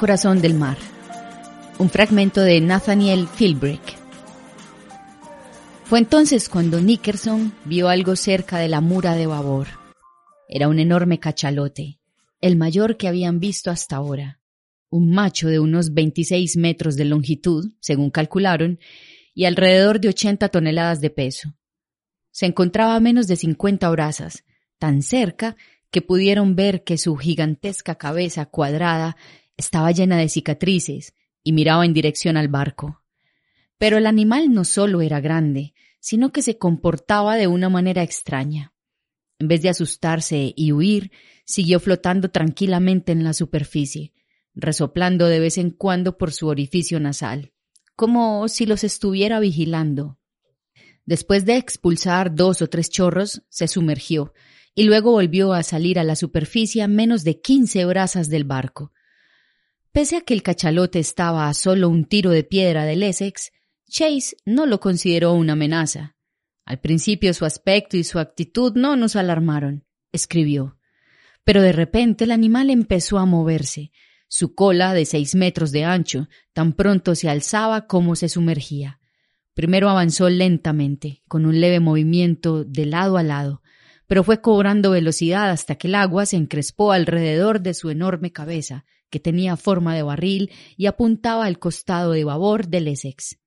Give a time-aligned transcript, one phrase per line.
[0.00, 0.78] Corazón del mar.
[1.78, 3.98] Un fragmento de Nathaniel Philbrick.
[5.84, 9.66] Fue entonces cuando Nickerson vio algo cerca de la mura de babor.
[10.48, 12.00] Era un enorme cachalote,
[12.40, 14.40] el mayor que habían visto hasta ahora.
[14.88, 18.78] Un macho de unos 26 metros de longitud, según calcularon,
[19.34, 21.58] y alrededor de 80 toneladas de peso.
[22.30, 24.44] Se encontraba a menos de 50 brazas,
[24.78, 25.56] tan cerca
[25.90, 29.18] que pudieron ver que su gigantesca cabeza cuadrada
[29.60, 33.02] estaba llena de cicatrices y miraba en dirección al barco.
[33.78, 38.72] Pero el animal no solo era grande, sino que se comportaba de una manera extraña.
[39.38, 41.12] En vez de asustarse y huir,
[41.44, 44.12] siguió flotando tranquilamente en la superficie,
[44.54, 47.52] resoplando de vez en cuando por su orificio nasal,
[47.96, 50.18] como si los estuviera vigilando.
[51.06, 54.32] Después de expulsar dos o tres chorros, se sumergió
[54.74, 58.92] y luego volvió a salir a la superficie a menos de quince brazas del barco.
[59.92, 63.50] Pese a que el cachalote estaba a solo un tiro de piedra del Essex,
[63.88, 66.14] Chase no lo consideró una amenaza.
[66.64, 70.78] Al principio su aspecto y su actitud no nos alarmaron, escribió.
[71.42, 73.90] Pero de repente el animal empezó a moverse.
[74.28, 79.00] Su cola, de seis metros de ancho, tan pronto se alzaba como se sumergía.
[79.54, 83.62] Primero avanzó lentamente, con un leve movimiento de lado a lado,
[84.06, 88.84] pero fue cobrando velocidad hasta que el agua se encrespó alrededor de su enorme cabeza,
[89.10, 93.38] que tenía forma de barril y apuntaba al costado de babor del Essex.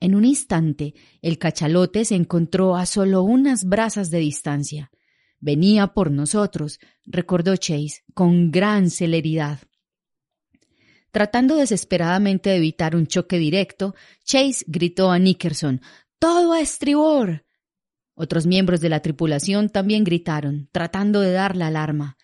[0.00, 4.90] En un instante, el cachalote se encontró a solo unas brazas de distancia.
[5.38, 9.60] Venía por nosotros, recordó Chase, con gran celeridad.
[11.12, 15.80] Tratando desesperadamente de evitar un choque directo, Chase gritó a Nickerson
[16.18, 17.44] Todo a estribor.
[18.14, 22.16] Otros miembros de la tripulación también gritaron, tratando de dar la alarma.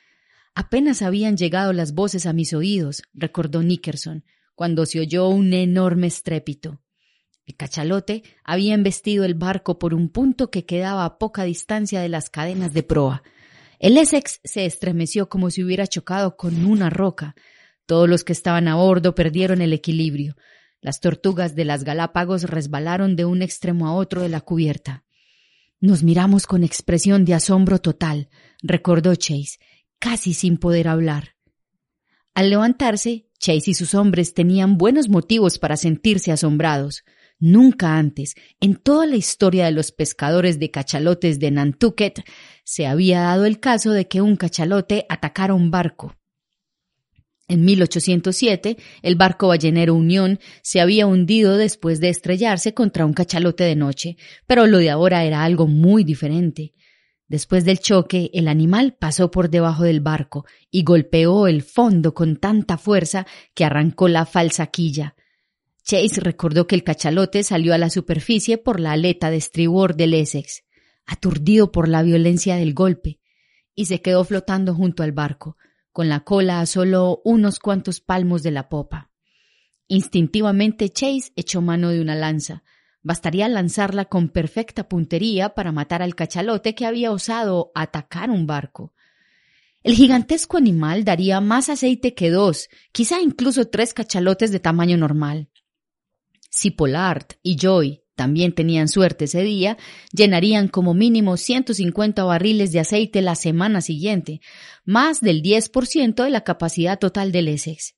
[0.59, 4.25] Apenas habían llegado las voces a mis oídos, recordó Nickerson,
[4.55, 6.81] cuando se oyó un enorme estrépito.
[7.44, 12.09] El cachalote había embestido el barco por un punto que quedaba a poca distancia de
[12.09, 13.22] las cadenas de proa.
[13.78, 17.34] El Essex se estremeció como si hubiera chocado con una roca.
[17.84, 20.37] Todos los que estaban a bordo perdieron el equilibrio.
[20.81, 25.05] Las tortugas de las Galápagos resbalaron de un extremo a otro de la cubierta.
[25.81, 28.31] Nos miramos con expresión de asombro total,
[28.62, 29.59] recordó Chase,
[29.99, 31.37] casi sin poder hablar.
[32.34, 37.05] Al levantarse, Chase y sus hombres tenían buenos motivos para sentirse asombrados.
[37.39, 42.25] Nunca antes, en toda la historia de los pescadores de cachalotes de Nantucket,
[42.65, 46.17] se había dado el caso de que un cachalote atacara un barco.
[47.48, 53.65] En 1807, el barco ballenero Unión se había hundido después de estrellarse contra un cachalote
[53.65, 54.16] de noche,
[54.47, 56.72] pero lo de ahora era algo muy diferente.
[57.28, 62.37] Después del choque, el animal pasó por debajo del barco y golpeó el fondo con
[62.37, 65.17] tanta fuerza que arrancó la falsa quilla.
[65.83, 70.15] Chase recordó que el cachalote salió a la superficie por la aleta de estribor del
[70.15, 70.65] Essex,
[71.05, 73.21] aturdido por la violencia del golpe,
[73.75, 75.57] y se quedó flotando junto al barco,
[75.93, 79.11] con la cola a solo unos cuantos palmos de la popa.
[79.89, 82.65] Instintivamente Chase echó mano de una lanza.
[83.07, 88.95] Bastaría lanzarla con perfecta puntería para matar al cachalote que había osado atacar un barco.
[89.85, 95.51] El gigantesco animal daría más aceite que dos, quizá incluso tres cachalotes de tamaño normal.
[96.51, 99.79] Si Pollard y Joy también tenían suerte ese día,
[100.11, 104.41] llenarían como mínimo 150 barriles de aceite la semana siguiente,
[104.85, 107.95] más del 10% de la capacidad total del Essex.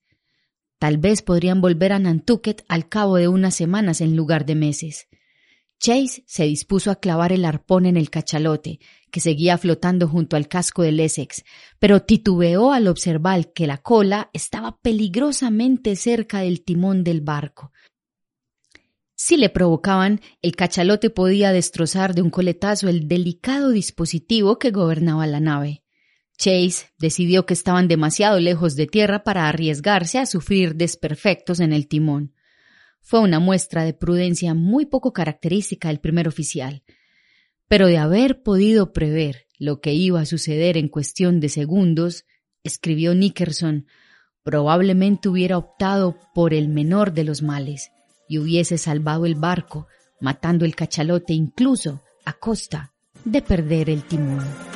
[0.79, 5.09] Tal vez podrían volver a Nantucket al cabo de unas semanas en lugar de meses.
[5.77, 8.79] Chase se dispuso a clavar el arpón en el cachalote,
[9.11, 11.43] que seguía flotando junto al casco del Essex,
[11.79, 17.71] pero titubeó al observar que la cola estaba peligrosamente cerca del timón del barco.
[19.15, 25.27] Si le provocaban, el cachalote podía destrozar de un coletazo el delicado dispositivo que gobernaba
[25.27, 25.83] la nave.
[26.39, 31.89] Chase decidió que estaban demasiado lejos de tierra para arriesgarse a sufrir desperfectos en el
[31.89, 32.33] timón.
[33.01, 36.83] Fue una muestra de prudencia muy poco característica del primer oficial.
[37.67, 42.25] Pero de haber podido prever lo que iba a suceder en cuestión de segundos,
[42.63, 43.85] escribió Nickerson,
[44.41, 47.91] probablemente hubiera optado por el menor de los males
[48.29, 49.87] y hubiese salvado el barco,
[50.21, 52.93] matando el cachalote incluso a costa
[53.25, 54.68] de perder el timón.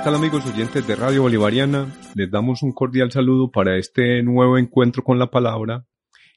[0.00, 1.94] ¿Qué tal amigos oyentes de Radio Bolivariana?
[2.14, 5.84] Les damos un cordial saludo para este nuevo encuentro con la palabra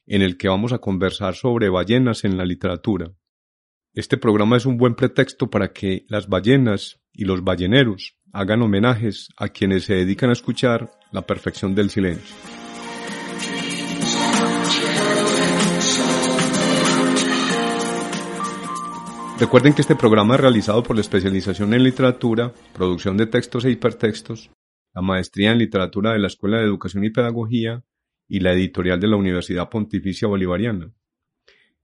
[0.06, 3.14] en el que vamos a conversar sobre ballenas en la literatura.
[3.94, 9.30] Este programa es un buen pretexto para que las ballenas y los balleneros hagan homenajes
[9.38, 12.36] a quienes se dedican a escuchar la perfección del silencio.
[19.44, 23.72] Recuerden que este programa es realizado por la especialización en literatura, producción de textos e
[23.72, 24.50] hipertextos,
[24.94, 27.84] la maestría en literatura de la Escuela de Educación y Pedagogía
[28.30, 30.94] y la editorial de la Universidad Pontificia Bolivariana.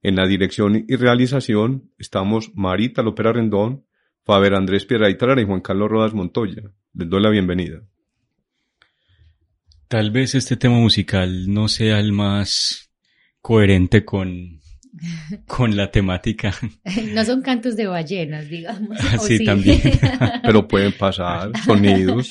[0.02, 3.86] En la dirección y realización estamos Marita Lopera Rendón,
[4.24, 6.72] Faber Andrés Pierraitarara y Juan Carlos Rodas Montoya.
[6.94, 7.82] Les doy la bienvenida.
[9.90, 12.90] Tal vez este tema musical no sea el más
[13.42, 14.62] coherente con
[15.48, 16.54] con la temática.
[17.14, 18.98] No son cantos de ballenas, digamos.
[19.22, 19.82] sí, también.
[20.44, 22.30] Pero pueden pasar sonidos.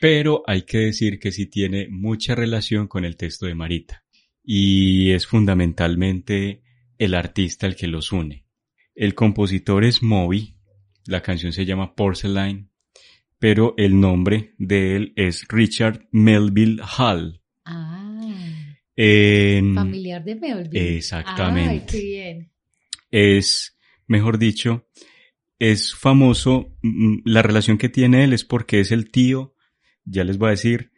[0.00, 4.04] Pero hay que decir que sí tiene mucha relación con el texto de Marita.
[4.42, 6.62] Y es fundamentalmente
[6.98, 8.46] el artista el que los une.
[8.94, 10.56] El compositor es Moby,
[11.06, 12.70] la canción se llama Porcelain,
[13.38, 17.39] pero el nombre de él es Richard Melville Hall.
[19.02, 20.96] En- Familiar de Melville.
[20.96, 21.70] Exactamente.
[21.70, 22.52] Ay, qué bien.
[23.10, 24.86] es, mejor dicho,
[25.58, 29.54] es famoso, mm, la relación que tiene él es porque es el tío,
[30.04, 30.92] ya les voy a decir,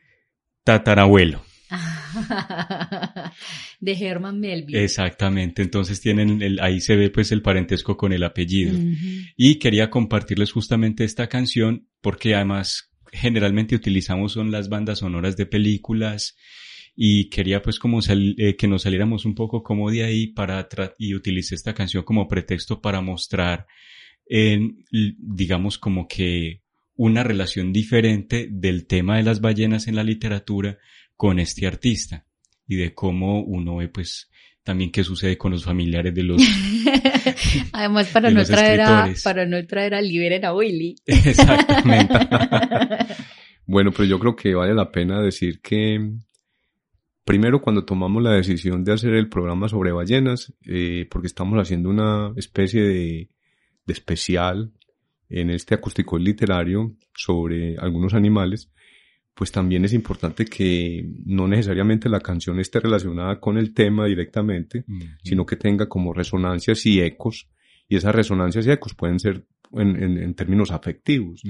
[0.64, 1.44] tatarabuelo.
[3.80, 4.82] de Herman Melville.
[4.82, 8.76] Exactamente, entonces tienen, el, ahí se ve pues el parentesco con el apellido.
[9.36, 15.46] Y quería compartirles justamente esta canción porque además generalmente utilizamos son las bandas sonoras de
[15.46, 16.36] películas
[16.94, 20.68] y quería pues como sal- eh, que nos saliéramos un poco como de ahí para
[20.68, 23.66] tra- y utilicé esta canción como pretexto para mostrar
[24.26, 26.60] en, l- digamos como que
[26.94, 30.78] una relación diferente del tema de las ballenas en la literatura
[31.16, 32.26] con este artista
[32.68, 34.28] y de cómo uno ve pues
[34.62, 36.40] también qué sucede con los familiares de los
[37.72, 40.94] Además, para no, traer a, para no traer a Liberen a Willy.
[41.06, 42.14] exactamente
[43.66, 46.12] Bueno, pero yo creo que vale la pena decir que
[47.24, 51.88] primero cuando tomamos la decisión de hacer el programa sobre ballenas, eh, porque estamos haciendo
[51.90, 53.28] una especie de,
[53.86, 54.72] de especial
[55.28, 58.70] en este acústico literario sobre algunos animales,
[59.34, 64.84] pues también es importante que no necesariamente la canción esté relacionada con el tema directamente,
[65.22, 67.48] sino que tenga como resonancias y ecos,
[67.88, 71.40] y esas resonancias y ecos pueden ser en, en- en términos afectivos.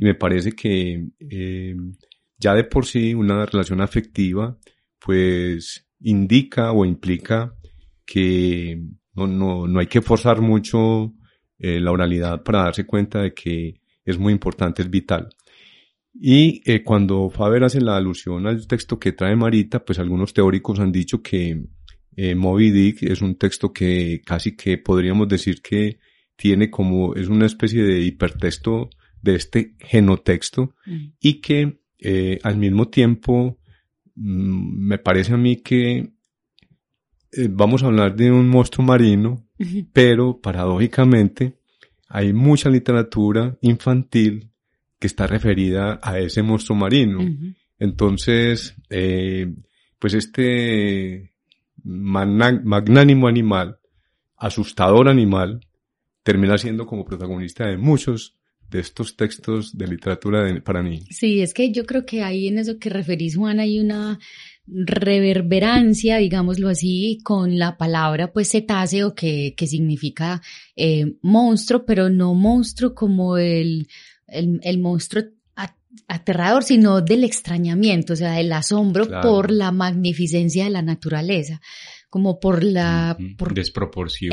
[0.00, 1.76] Y me parece que eh,
[2.38, 4.58] ya de por sí una relación afectiva
[5.04, 7.54] pues indica o implica
[8.04, 8.82] que
[9.14, 11.14] no, no, no hay que forzar mucho
[11.58, 15.28] eh, la oralidad para darse cuenta de que es muy importante, es vital.
[16.12, 20.80] Y eh, cuando Faber hace la alusión al texto que trae Marita, pues algunos teóricos
[20.80, 21.62] han dicho que
[22.16, 25.98] eh, Moby Dick es un texto que casi que podríamos decir que
[26.36, 28.90] tiene como, es una especie de hipertexto
[29.22, 31.12] de este genotexto Mm.
[31.20, 33.59] y que eh, al mismo tiempo
[34.14, 36.12] me parece a mí que
[37.32, 39.46] eh, vamos a hablar de un monstruo marino,
[39.92, 41.58] pero paradójicamente
[42.08, 44.50] hay mucha literatura infantil
[44.98, 47.20] que está referida a ese monstruo marino.
[47.78, 49.54] Entonces, eh,
[49.98, 51.32] pues este
[51.84, 53.78] magnánimo animal,
[54.36, 55.60] asustador animal,
[56.22, 58.36] termina siendo como protagonista de muchos
[58.70, 61.08] de estos textos de literatura para niños.
[61.10, 64.18] Sí, es que yo creo que ahí en eso que referís, Juan, hay una
[64.66, 70.40] reverberancia, digámoslo así, con la palabra pues cetáceo que, que significa
[70.76, 73.88] eh, monstruo, pero no monstruo como el,
[74.28, 75.24] el, el monstruo
[76.06, 81.60] aterrador, sino del extrañamiento, o sea, del asombro por la magnificencia de la naturaleza
[82.10, 84.30] como por la por, desproporción,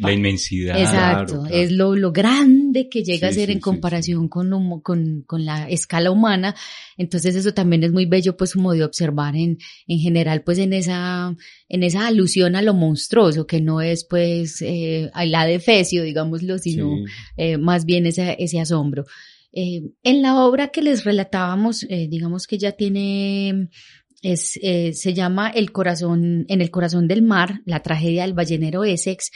[0.00, 0.78] la inmensidad.
[0.78, 5.68] Exacto, es lo, lo grande que llega a ser en comparación Con, con, con, la
[5.70, 6.56] escala humana.
[6.96, 10.72] Entonces eso también es muy bello pues como de observar en, en general pues en
[10.72, 11.36] esa,
[11.68, 16.02] en esa alusión a lo monstruoso que no es pues eh, a la de Fecio,
[16.02, 16.96] digámoslo, sino
[17.36, 19.04] eh, más bien ese, ese asombro.
[19.52, 23.68] Eh, en la obra que les relatábamos, eh, digamos que ya tiene
[24.22, 28.84] es, eh, se llama El corazón, en el corazón del mar, la tragedia del ballenero
[28.84, 29.30] Essex.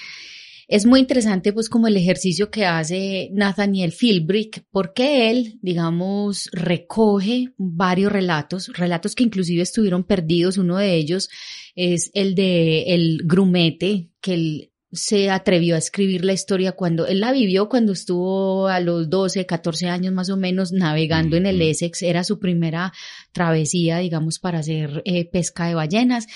[0.66, 7.52] Es muy interesante pues como el ejercicio que hace Nathaniel Philbrick, porque él, digamos, recoge
[7.58, 10.56] varios relatos, relatos que inclusive estuvieron perdidos.
[10.56, 11.28] Uno de ellos
[11.74, 17.20] es el de el grumete, que el, se atrevió a escribir la historia cuando él
[17.20, 21.60] la vivió cuando estuvo a los 12, 14 años más o menos navegando en el
[21.60, 22.92] Essex, era su primera
[23.32, 26.26] travesía, digamos, para hacer eh, pesca de ballenas.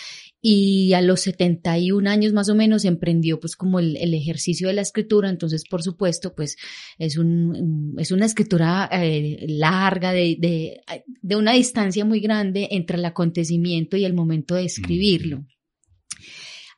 [0.40, 4.82] Y a los 71 años más o menos emprendió pues como el, ejercicio de la
[4.82, 6.56] escritura, entonces por supuesto pues
[6.96, 10.80] es un es una escritura eh, larga de, de,
[11.22, 15.44] de, una distancia muy grande entre el acontecimiento y el momento de escribirlo.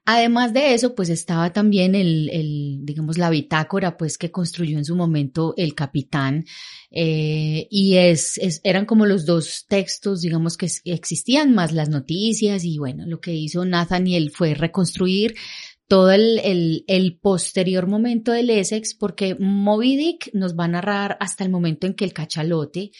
[0.06, 4.84] Además de eso, pues estaba también el, el, digamos, la bitácora, pues que construyó en
[4.84, 6.46] su momento el capitán,
[6.90, 12.64] eh, y es, es, eran como los dos textos, digamos, que existían, más las noticias,
[12.64, 15.34] y bueno, lo que hizo Nathaniel fue reconstruir
[15.86, 21.16] todo el, el, el, posterior momento del Essex, porque Moby Dick nos va a narrar
[21.20, 22.92] hasta el momento en que el cachalote,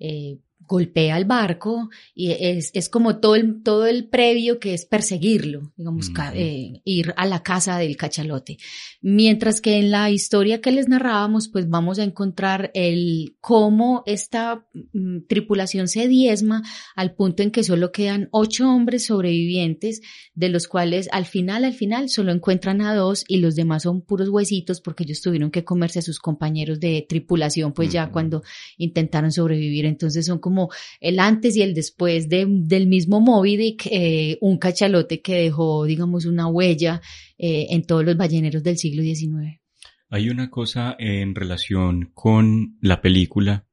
[0.00, 4.84] eh, golpea al barco y es, es, como todo el, todo el previo que es
[4.84, 8.58] perseguirlo, digamos, eh, ir a la casa del cachalote.
[9.00, 14.66] Mientras que en la historia que les narrábamos, pues vamos a encontrar el cómo esta
[14.92, 16.62] mm, tripulación se diezma
[16.94, 20.00] al punto en que solo quedan ocho hombres sobrevivientes,
[20.34, 24.02] de los cuales al final, al final, solo encuentran a dos y los demás son
[24.02, 28.42] puros huesitos porque ellos tuvieron que comerse a sus compañeros de tripulación, pues ya cuando
[28.76, 29.86] intentaron sobrevivir.
[29.86, 30.51] Entonces son como
[31.00, 35.84] el antes y el después de, del mismo Moby Dick, eh, un cachalote que dejó,
[35.84, 37.00] digamos, una huella
[37.38, 39.60] eh, en todos los balleneros del siglo XIX.
[40.08, 43.66] Hay una cosa en relación con la película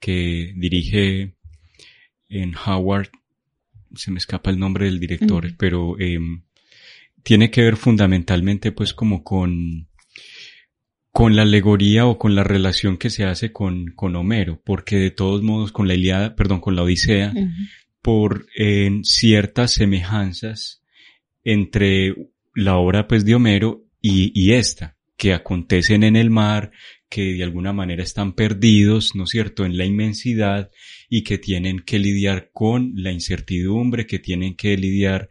[0.00, 1.34] que dirige
[2.28, 3.10] en Howard,
[3.94, 6.42] se me escapa el nombre del director, pero em,
[7.22, 9.87] tiene que ver fundamentalmente pues como con
[11.18, 15.10] con la alegoría o con la relación que se hace con, con Homero, porque de
[15.10, 17.34] todos modos con la Iliada, perdón, con la Odisea,
[18.00, 18.46] por
[19.02, 20.80] ciertas semejanzas
[21.42, 22.14] entre
[22.54, 26.70] la obra pues de Homero y, y esta, que acontecen en el mar,
[27.08, 30.70] que de alguna manera están perdidos, ¿no es cierto?, en la inmensidad
[31.10, 35.30] y que tienen que lidiar con la incertidumbre, que tienen que lidiar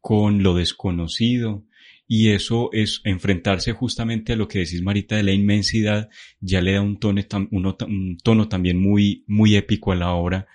[0.00, 1.67] con lo desconocido,
[2.10, 6.08] y eso es enfrentarse justamente a lo que decís Marita de la inmensidad,
[6.40, 10.46] ya le da un tono, un tono también muy, muy épico a la obra,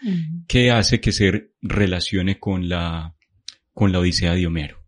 [0.48, 3.16] que hace que se relacione con la,
[3.72, 4.83] con la Odisea de Homero.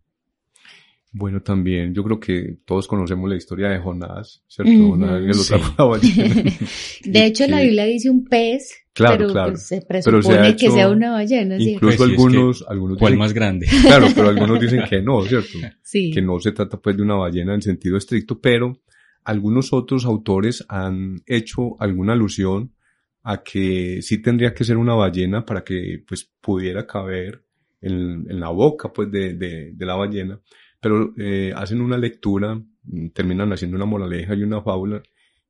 [1.18, 4.98] Bueno, también yo creo que todos conocemos la historia de Jonás, ¿cierto?
[7.04, 9.52] de hecho, la Biblia dice un pez, claro, pero claro.
[9.52, 11.56] Pues, se presupone que sea una ballena.
[11.56, 13.66] Incluso pues algunos, algunos ¿Cuál más grande?
[13.80, 15.56] Claro, pero algunos dicen que no, ¿cierto?
[15.82, 16.10] Sí.
[16.10, 18.82] Que no se trata pues de una ballena en sentido estricto, pero
[19.24, 22.74] algunos otros autores han hecho alguna alusión
[23.22, 27.42] a que sí tendría que ser una ballena para que pues pudiera caber
[27.80, 30.38] en, en la boca pues de, de, de la ballena
[30.86, 35.02] pero eh, hacen una lectura, mm, terminan haciendo una moraleja y una fábula,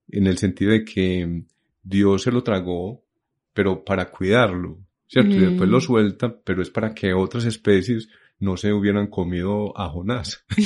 [0.08, 1.42] en el sentido de que
[1.82, 3.04] Dios se lo tragó,
[3.52, 5.36] pero para cuidarlo, ¿cierto?
[5.36, 5.82] Y después lo mm.
[5.82, 10.42] suelta, pero es para que otras especies no se hubieran comido a Jonás.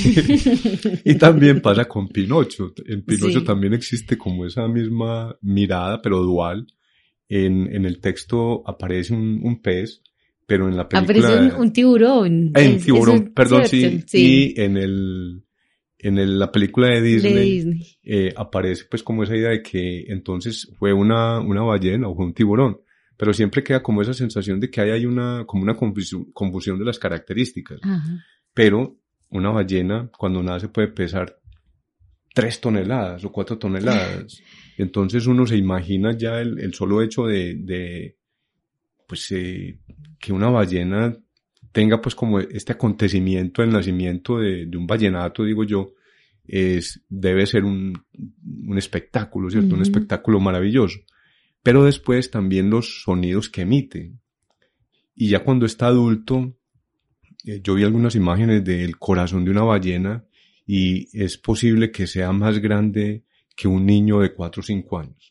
[1.03, 2.73] y también pasa con Pinocho.
[2.85, 6.65] En Pinocho también existe como esa misma mirada, pero dual.
[7.27, 10.01] En, en el texto aparece un, un pez
[10.51, 11.29] pero en la película...
[11.29, 12.51] Aparece un, tiburón.
[12.53, 15.45] En tiburón, perdón, sí, Y en el,
[15.97, 17.87] en la película de Disney, De Disney.
[18.03, 22.25] eh, aparece pues como esa idea de que entonces fue una, una ballena o fue
[22.25, 22.81] un tiburón,
[23.15, 26.77] pero siempre queda como esa sensación de que ahí hay una, como una confusión, confusión
[26.77, 27.79] de las características.
[27.81, 28.21] Ajá.
[28.53, 31.39] Pero una ballena cuando nace puede pesar
[32.33, 34.37] tres toneladas o cuatro toneladas.
[34.77, 38.17] Entonces uno se imagina ya el, el solo hecho de, de
[39.11, 39.77] pues, eh,
[40.17, 41.13] que una ballena
[41.73, 45.95] tenga pues como este acontecimiento del nacimiento de, de un ballenato, digo yo,
[46.47, 48.05] es, debe ser un,
[48.65, 49.75] un espectáculo, ¿cierto?
[49.75, 50.99] Un espectáculo maravilloso.
[51.61, 54.13] Pero después también los sonidos que emite.
[55.13, 56.55] Y ya cuando está adulto,
[57.43, 60.23] eh, yo vi algunas imágenes del corazón de una ballena
[60.65, 63.25] y es posible que sea más grande
[63.55, 65.27] que un niño de 4 o 5 años.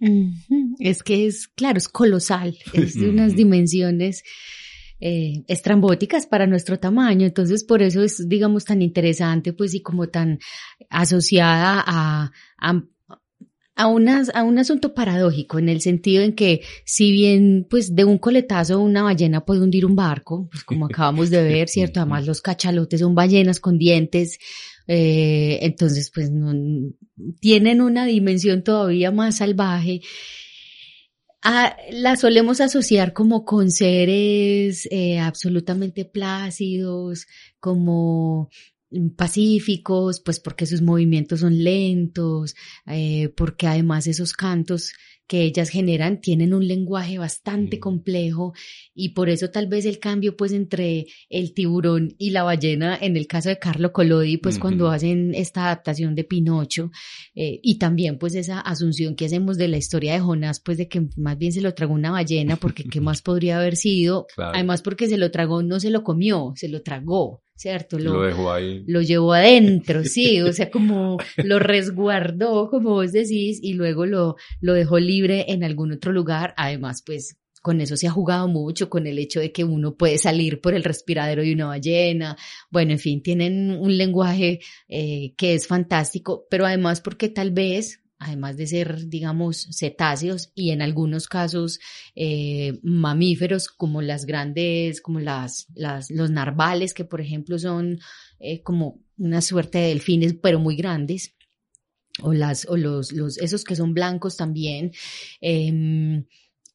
[0.78, 4.22] Es que es, claro, es colosal, es de unas dimensiones
[5.00, 10.08] eh, estrambóticas para nuestro tamaño, entonces por eso es, digamos, tan interesante, pues, y como
[10.08, 10.38] tan
[10.90, 12.82] asociada a, a,
[13.76, 18.04] a, unas- a un asunto paradójico, en el sentido en que, si bien, pues, de
[18.04, 22.00] un coletazo una ballena puede hundir un barco, pues, como acabamos de ver, ¿cierto?
[22.00, 24.38] Además, los cachalotes son ballenas con dientes,
[24.92, 26.52] eh, entonces, pues, no,
[27.38, 30.00] tienen una dimensión todavía más salvaje.
[31.42, 37.28] Ah, la solemos asociar como con seres eh, absolutamente plácidos,
[37.60, 38.50] como
[38.90, 42.56] mm, pacíficos, pues porque sus movimientos son lentos,
[42.86, 44.92] eh, porque además esos cantos
[45.30, 47.80] que ellas generan tienen un lenguaje bastante Mm.
[47.80, 48.52] complejo
[48.94, 53.16] y por eso tal vez el cambio pues entre el tiburón y la ballena en
[53.16, 56.90] el caso de Carlo Collodi pues cuando hacen esta adaptación de Pinocho
[57.36, 60.88] eh, y también pues esa asunción que hacemos de la historia de Jonás pues de
[60.88, 64.54] que más bien se lo tragó una ballena porque qué más podría haber sido Claro.
[64.54, 68.52] además porque se lo tragó no se lo comió se lo tragó cierto Lo dejó
[68.52, 68.82] ahí.
[68.86, 74.36] lo llevó adentro, sí, o sea, como lo resguardó, como vos decís, y luego lo,
[74.60, 76.54] lo dejó libre en algún otro lugar.
[76.56, 80.16] Además, pues con eso se ha jugado mucho, con el hecho de que uno puede
[80.16, 82.36] salir por el respiradero de una ballena.
[82.70, 87.99] Bueno, en fin, tienen un lenguaje eh, que es fantástico, pero además porque tal vez,
[88.20, 91.80] además de ser, digamos, cetáceos y en algunos casos
[92.14, 97.98] eh, mamíferos como las grandes, como las, las, los narvales, que por ejemplo son
[98.38, 101.34] eh, como una suerte de delfines, pero muy grandes,
[102.22, 104.92] o las, o los, los, esos que son blancos también,
[105.40, 106.22] eh,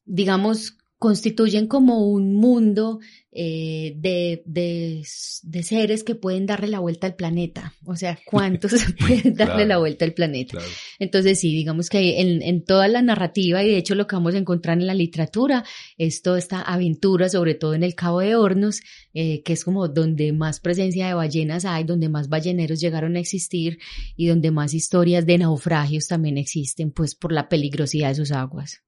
[0.04, 5.04] digamos, constituyen como un mundo eh, de, de,
[5.42, 7.74] de, seres que pueden darle la vuelta al planeta.
[7.84, 9.66] O sea, ¿cuántos pueden darle Claro.
[9.66, 10.52] la vuelta al planeta?
[10.52, 10.66] Claro.
[10.98, 14.34] Entonces, sí, digamos que en, en toda la narrativa, y de hecho lo que vamos
[14.34, 15.64] a encontrar en la literatura,
[15.98, 18.80] es toda esta aventura, sobre todo en el Cabo de Hornos,
[19.12, 23.20] eh, que es como donde más presencia de ballenas hay, donde más balleneros llegaron a
[23.20, 23.78] existir
[24.16, 28.80] y donde más historias de naufragios también existen, pues por la peligrosidad de sus aguas.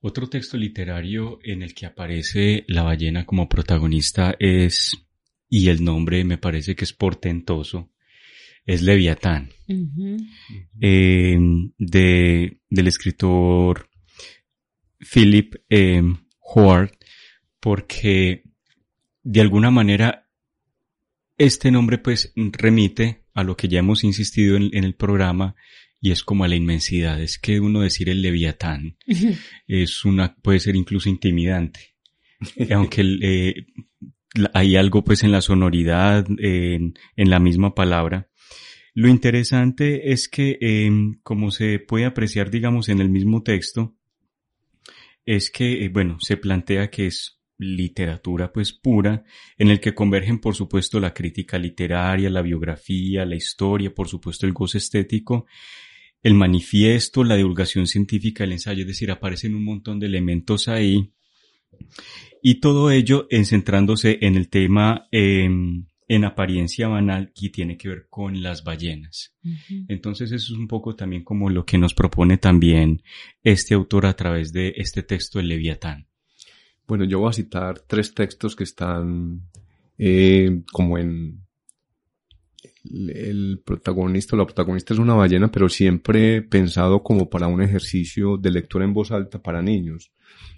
[0.00, 4.92] Otro texto literario en el que aparece la ballena como protagonista es,
[5.48, 7.90] y el nombre me parece que es portentoso,
[8.66, 9.50] es Leviatán,
[10.80, 11.38] eh,
[11.78, 13.88] de, del escritor
[14.98, 16.02] Philip eh,
[16.40, 16.90] Howard,
[17.60, 18.42] porque
[19.22, 20.28] de alguna manera
[21.38, 25.54] este nombre pues remite a lo que ya hemos insistido en, en el programa
[26.06, 27.20] y es como a la inmensidad.
[27.20, 28.96] Es que uno decir el Leviatán
[29.66, 31.96] es una, puede ser incluso intimidante.
[32.70, 33.66] Aunque eh,
[34.54, 38.28] hay algo pues en la sonoridad, en, en, la misma palabra.
[38.94, 40.90] Lo interesante es que, eh,
[41.24, 43.96] como se puede apreciar, digamos, en el mismo texto,
[45.24, 49.24] es que, eh, bueno, se plantea que es literatura pues pura,
[49.58, 54.46] en el que convergen por supuesto la crítica literaria, la biografía, la historia, por supuesto
[54.46, 55.46] el goce estético,
[56.26, 61.12] el manifiesto, la divulgación científica, el ensayo, es decir, aparecen un montón de elementos ahí.
[62.42, 65.48] Y todo ello en centrándose en el tema eh,
[66.08, 69.36] en apariencia banal que tiene que ver con las ballenas.
[69.44, 69.86] Uh -huh.
[69.86, 73.04] Entonces eso es un poco también como lo que nos propone también
[73.44, 76.08] este autor a través de este texto de Leviatán.
[76.88, 79.42] Bueno, yo voy a citar tres textos que están
[79.96, 81.45] eh, como en
[83.14, 88.50] el protagonista, la protagonista es una ballena, pero siempre pensado como para un ejercicio de
[88.50, 90.12] lectura en voz alta para niños.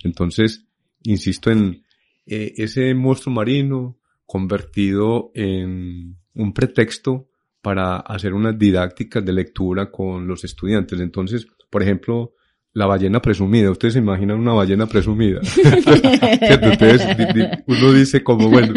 [0.04, 0.66] Entonces,
[1.02, 1.84] insisto en
[2.26, 7.28] eh, ese monstruo marino convertido en un pretexto
[7.62, 11.00] para hacer unas didácticas de lectura con los estudiantes.
[11.00, 12.34] Entonces, por ejemplo,
[12.72, 13.70] la ballena presumida.
[13.70, 15.40] Ustedes se imaginan una ballena presumida.
[17.66, 18.74] Uno dice como, bueno,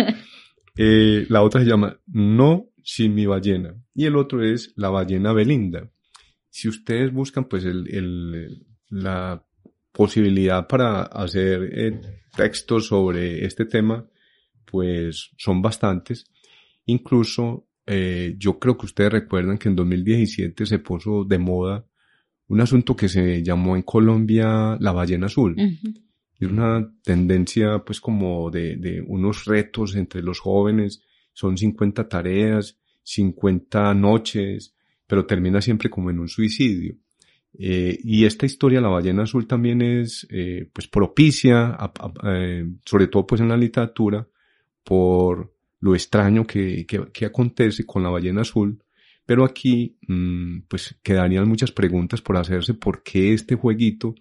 [0.76, 3.76] eh, la otra se llama No Sin mi ballena.
[3.94, 5.89] Y el otro es La ballena Belinda.
[6.50, 9.46] Si ustedes buscan pues el, la
[9.91, 12.02] posibilidad para hacer eh,
[12.36, 14.06] textos sobre este tema,
[14.65, 16.26] pues son bastantes.
[16.86, 21.86] Incluso eh, yo creo que ustedes recuerdan que en 2017 se puso de moda
[22.48, 25.56] un asunto que se llamó en Colombia la ballena azul.
[26.38, 31.02] Es una tendencia pues como de, de, unos retos entre los jóvenes,
[31.34, 34.76] son 50 tareas, 50 noches,
[35.08, 36.96] pero termina siempre como en un suicidio.
[37.54, 41.78] Eh, y esta historia, la ballena azul, también es eh, pues propicia,
[42.24, 44.26] eh, sobre todo pues en la literatura,
[44.84, 48.82] por lo extraño que, que, acontece con la ballena azul,
[49.26, 54.15] pero aquí, mm, pues quedarían muchas preguntas por hacerse por qué este jueguito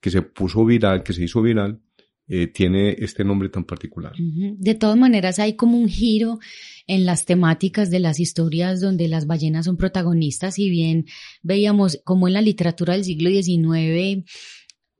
[0.00, 1.80] que se puso viral, que se hizo viral,
[2.26, 4.12] eh, tiene este nombre tan particular.
[4.16, 6.38] De todas maneras, hay como un giro
[6.86, 10.54] en las temáticas de las historias donde las ballenas son protagonistas.
[10.54, 11.06] Si bien
[11.42, 14.24] veíamos como en la literatura del siglo XIX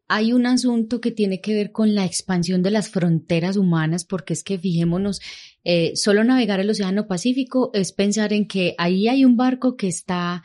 [0.09, 4.35] hay un asunto que tiene que ver con la expansión de las fronteras humanas, porque
[4.35, 5.21] es que fijémonos,
[5.65, 9.89] eh, solo navegar el Océano Pacífico es pensar en que ahí hay un barco que
[9.89, 10.43] está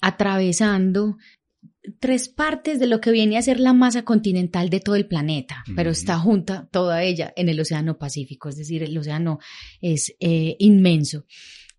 [0.00, 1.16] atravesando
[1.98, 5.64] tres partes de lo que viene a ser la masa continental de todo el planeta,
[5.74, 9.38] pero está junta toda ella en el Océano Pacífico, es decir, el océano
[9.80, 11.26] es eh, inmenso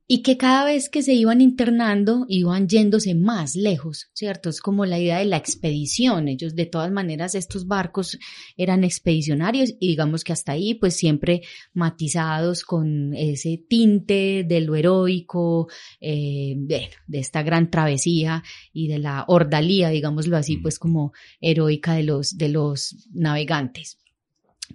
[0.07, 4.49] y que cada vez que se iban internando iban yéndose más lejos, ¿cierto?
[4.49, 6.27] Es como la idea de la expedición.
[6.27, 8.19] Ellos, de todas maneras, estos barcos
[8.57, 11.41] eran expedicionarios y digamos que hasta ahí, pues siempre
[11.73, 15.69] matizados con ese tinte de lo heroico,
[16.01, 21.93] eh, de, de, esta gran travesía y de la ordalía, digámoslo así, pues como heroica
[21.93, 24.02] de los, de los navegantes.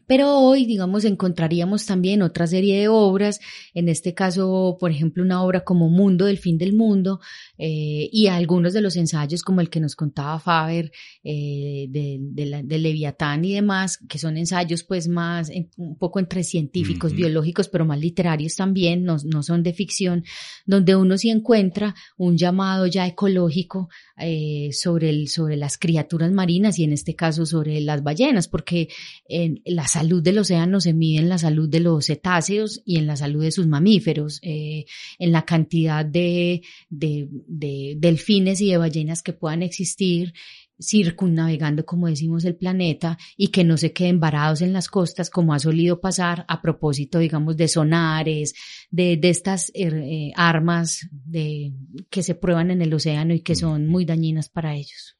[0.06, 3.40] Pero hoy, digamos, encontraríamos también otra serie de obras,
[3.74, 7.20] en este caso, por ejemplo, una obra como Mundo del Fin del Mundo
[7.56, 12.18] eh, y algunos de los ensayos como el que nos contaba Faber eh, de,
[12.64, 17.84] de, Leviatán y demás, que son ensayos pues más un poco entre científicos, biológicos, pero
[17.84, 20.24] más literarios también, no, no, son de ficción,
[20.64, 26.78] donde uno sí encuentra un llamado ya ecológico eh, sobre, el, sobre las criaturas marinas
[26.78, 28.88] y en este caso sobre las ballenas, porque
[29.28, 33.06] en la salud del océano se mide en la salud de los cetáceos y en
[33.06, 34.86] la salud de sus mamíferos, eh,
[35.20, 40.34] en la cantidad de, de, de, delfines y de ballenas que puedan existir
[40.82, 45.54] circunnavegando, como decimos, el planeta y que no se queden varados en las costas como
[45.54, 48.54] ha solido pasar a propósito, digamos, de sonares,
[48.90, 51.72] de, de estas er, eh, armas de,
[52.10, 55.17] que se prueban en el océano y que son muy dañinas para ellos.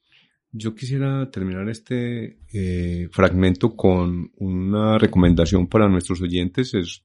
[0.59, 6.75] Yo quisiera terminar este eh, fragmento con una recomendación para nuestros oyentes.
[6.75, 7.05] Es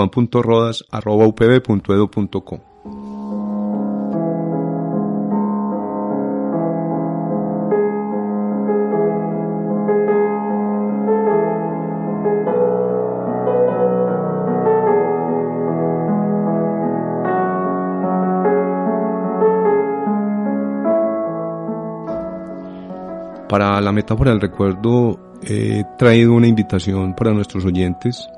[23.48, 28.28] Para la metáfora del recuerdo he traído una invitación para nuestros oyentes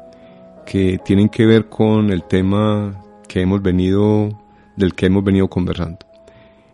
[0.65, 4.29] que tienen que ver con el tema que hemos venido,
[4.77, 5.99] del que hemos venido conversando.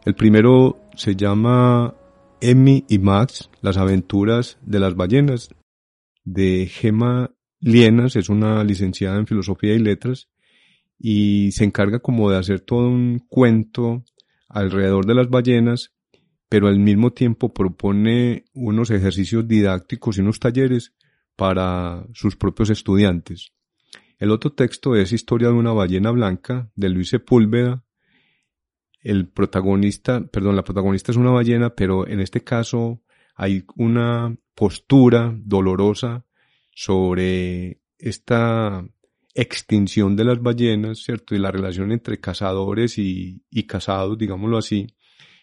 [0.05, 1.94] El primero se llama
[2.42, 5.49] Emmy y Max, las aventuras de las ballenas,
[6.22, 10.29] de Gema Lienas, es una licenciada en filosofía y letras,
[10.99, 14.05] y se encarga como de hacer todo un cuento
[14.51, 15.95] alrededor de las ballenas
[16.48, 20.94] pero al mismo tiempo propone unos ejercicios didácticos y unos talleres
[21.35, 23.52] para sus propios estudiantes.
[24.18, 27.85] El otro texto es Historia de una ballena blanca de Luis Sepúlveda.
[29.00, 33.02] El protagonista, perdón, la protagonista es una ballena, pero en este caso
[33.35, 36.24] hay una postura dolorosa
[36.74, 38.87] sobre esta
[39.35, 41.35] extinción de las ballenas, ¿cierto?
[41.35, 44.87] Y la relación entre cazadores y, y cazados, digámoslo así,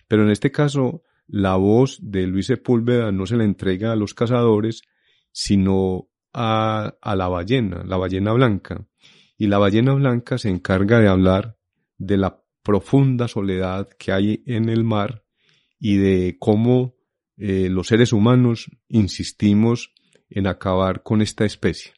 [0.08, 4.14] Pero en este caso, la voz de Luis Sepúlveda no se le entrega a los
[4.14, 4.82] cazadores,
[5.32, 8.86] sino a, a la ballena, la ballena blanca.
[9.38, 11.58] Y la ballena blanca se encarga de hablar
[11.98, 15.24] de la profunda soledad que hay en el mar
[15.80, 16.96] y de cómo
[17.38, 19.94] eh, los seres humanos insistimos
[20.30, 21.94] en acabar con esta especie.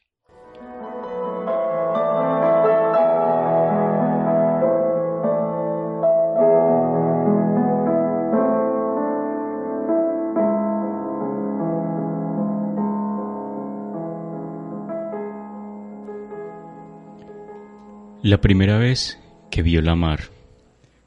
[18.26, 19.20] La primera vez
[19.52, 20.18] que vio la mar,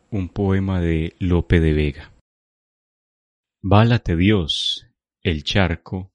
[0.10, 2.14] un poema de Lope de Vega.
[3.62, 4.88] Válate Dios,
[5.22, 6.14] el charco,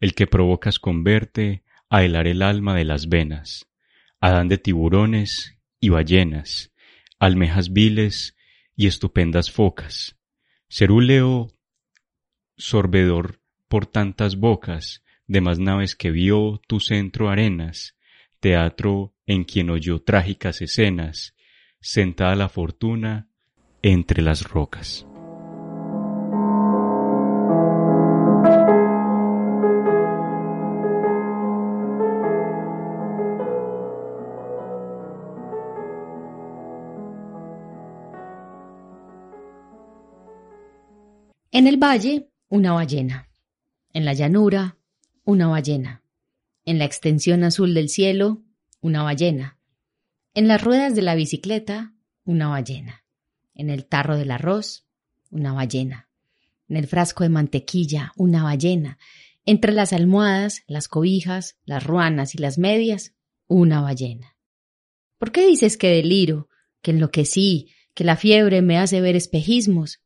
[0.00, 3.68] el que provocas con verte a helar el alma de las venas,
[4.18, 6.72] Adán de tiburones y ballenas,
[7.18, 8.34] almejas viles
[8.74, 10.16] y estupendas focas,
[10.70, 11.48] cerúleo
[12.56, 17.94] sorbedor por tantas bocas, de más naves que vio tu centro arenas,
[18.40, 21.34] teatro en quien oyó trágicas escenas,
[21.80, 23.28] sentada la fortuna
[23.82, 25.06] entre las rocas.
[41.52, 43.30] En el valle, una ballena.
[43.94, 44.76] En la llanura,
[45.24, 46.02] una ballena.
[46.66, 48.42] En la extensión azul del cielo,
[48.80, 49.56] una ballena.
[50.34, 53.04] En las ruedas de la bicicleta, una ballena.
[53.54, 54.84] En el tarro del arroz,
[55.30, 56.08] una ballena.
[56.68, 58.98] En el frasco de mantequilla, una ballena.
[59.44, 63.14] Entre las almohadas, las cobijas, las ruanas y las medias,
[63.46, 64.36] una ballena.
[65.18, 66.48] ¿Por qué dices que deliro,
[66.82, 70.00] que enloquecí, que la fiebre me hace ver espejismos?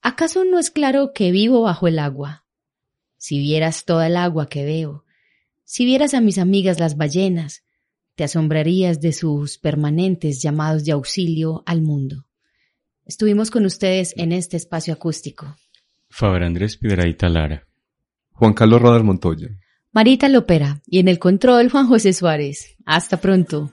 [0.00, 2.44] ¿Acaso no es claro que vivo bajo el agua?
[3.18, 5.01] Si vieras toda el agua que veo,
[5.72, 7.64] si vieras a mis amigas las ballenas,
[8.14, 12.26] te asombrarías de sus permanentes llamados de auxilio al mundo.
[13.06, 15.56] Estuvimos con ustedes en este espacio acústico.
[16.10, 17.66] Faber Andrés Piedraíta Lara.
[18.32, 19.48] Juan Carlos Rodas Montoya.
[19.92, 22.76] Marita Lopera y en el control Juan José Suárez.
[22.84, 23.72] Hasta pronto.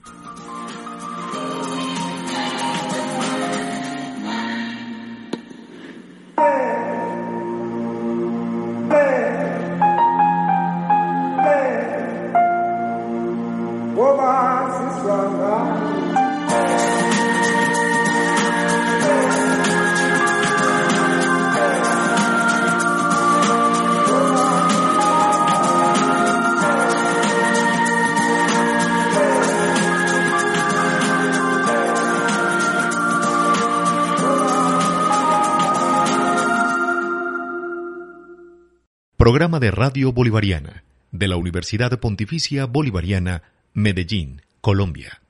[39.60, 43.42] De Radio Bolivariana de la Universidad Pontificia Bolivariana,
[43.74, 45.20] Medellín, Colombia.